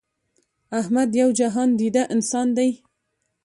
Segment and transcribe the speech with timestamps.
[0.79, 2.69] احمد یو جهان دیده انسان دی.